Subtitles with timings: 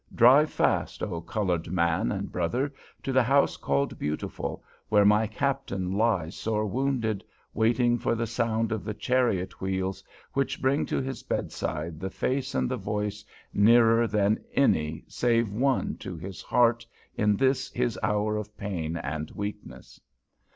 [0.15, 5.91] Drive fast, O colored man and brother, to the house called Beautiful, where my Captain
[5.91, 10.03] lies sore wounded, waiting for the sound of the chariot wheels
[10.33, 15.95] which bring to his bedside the face and the voice nearer than any save one
[15.97, 16.83] to his heart
[17.15, 20.01] in this his hour of pain and weakness!